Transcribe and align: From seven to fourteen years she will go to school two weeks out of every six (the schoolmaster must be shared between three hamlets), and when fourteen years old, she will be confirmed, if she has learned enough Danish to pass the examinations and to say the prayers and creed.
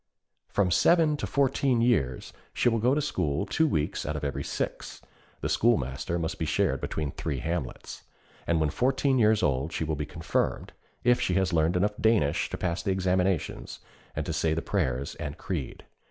From 0.47 0.71
seven 0.71 1.15
to 1.17 1.27
fourteen 1.27 1.79
years 1.79 2.33
she 2.55 2.69
will 2.69 2.79
go 2.79 2.95
to 2.95 3.01
school 3.01 3.45
two 3.45 3.67
weeks 3.67 4.03
out 4.03 4.15
of 4.15 4.23
every 4.23 4.43
six 4.43 4.99
(the 5.41 5.47
schoolmaster 5.47 6.17
must 6.17 6.39
be 6.39 6.45
shared 6.47 6.81
between 6.81 7.11
three 7.11 7.37
hamlets), 7.37 8.01
and 8.47 8.59
when 8.59 8.71
fourteen 8.71 9.19
years 9.19 9.43
old, 9.43 9.71
she 9.71 9.83
will 9.83 9.95
be 9.95 10.07
confirmed, 10.07 10.73
if 11.03 11.21
she 11.21 11.35
has 11.35 11.53
learned 11.53 11.77
enough 11.77 11.93
Danish 12.01 12.49
to 12.49 12.57
pass 12.57 12.81
the 12.81 12.89
examinations 12.89 13.79
and 14.15 14.25
to 14.25 14.33
say 14.33 14.55
the 14.55 14.63
prayers 14.63 15.13
and 15.19 15.37
creed. 15.37 15.85